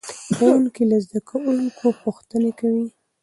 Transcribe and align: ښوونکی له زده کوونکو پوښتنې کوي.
ښوونکی 0.35 0.83
له 0.91 0.97
زده 1.05 1.19
کوونکو 1.29 1.87
پوښتنې 2.03 2.51
کوي. 2.59 2.85